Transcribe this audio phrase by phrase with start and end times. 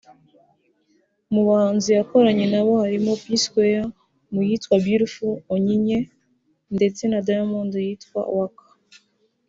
[1.33, 3.83] Mu bahanzi yakoranye na bo harimo P Square
[4.33, 5.99] mu yitwa ’Beautiful Onyinye’
[6.75, 8.65] ndetse na Diamond mu yitwa ’Waka’